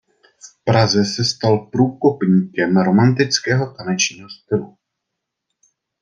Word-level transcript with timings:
V 0.39 0.63
Praze 0.63 1.05
se 1.05 1.25
stal 1.25 1.57
průkopníkem 1.71 2.77
romantického 2.77 3.73
tanečního 3.77 4.29
stylu. 4.29 4.77